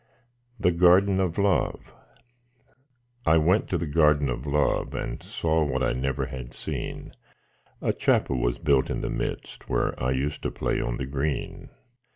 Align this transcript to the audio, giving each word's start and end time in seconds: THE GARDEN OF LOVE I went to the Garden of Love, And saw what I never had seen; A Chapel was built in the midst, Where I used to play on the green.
THE 0.59 0.71
GARDEN 0.71 1.19
OF 1.19 1.37
LOVE 1.37 1.93
I 3.27 3.37
went 3.37 3.67
to 3.69 3.77
the 3.77 3.85
Garden 3.85 4.29
of 4.29 4.47
Love, 4.47 4.95
And 4.95 5.21
saw 5.21 5.63
what 5.63 5.83
I 5.83 5.93
never 5.93 6.25
had 6.25 6.55
seen; 6.55 7.11
A 7.83 7.93
Chapel 7.93 8.37
was 8.41 8.57
built 8.57 8.89
in 8.89 9.01
the 9.01 9.11
midst, 9.11 9.69
Where 9.69 9.93
I 10.01 10.09
used 10.09 10.41
to 10.41 10.49
play 10.49 10.81
on 10.81 10.97
the 10.97 11.05
green. 11.05 11.69